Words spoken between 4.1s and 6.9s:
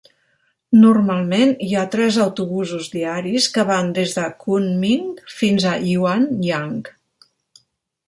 de Kunming fins a Yuanyang.